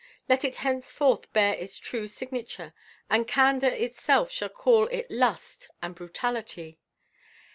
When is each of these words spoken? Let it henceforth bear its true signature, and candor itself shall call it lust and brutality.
Let 0.27 0.43
it 0.43 0.55
henceforth 0.65 1.31
bear 1.31 1.53
its 1.53 1.77
true 1.77 2.07
signature, 2.07 2.73
and 3.07 3.27
candor 3.27 3.69
itself 3.69 4.31
shall 4.31 4.49
call 4.49 4.87
it 4.87 5.11
lust 5.11 5.69
and 5.79 5.93
brutality. 5.93 6.79